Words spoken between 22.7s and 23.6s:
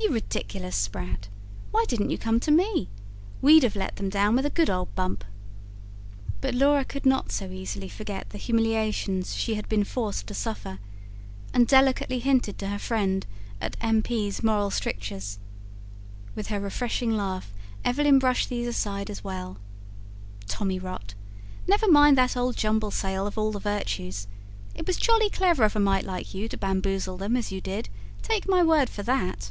sale of all the